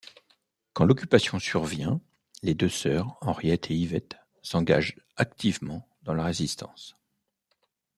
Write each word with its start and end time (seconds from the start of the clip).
Quand 0.73 0.85
l'Occupation 0.85 1.37
survient, 1.37 2.01
les 2.41 2.55
deux 2.55 2.69
sœurs, 2.69 3.19
Henriette 3.21 3.69
et 3.69 3.75
Yvette 3.77 4.15
s'engagent 4.41 4.95
activement 5.15 5.87
dans 6.01 6.15
la 6.15 6.23
résistance. 6.23 6.95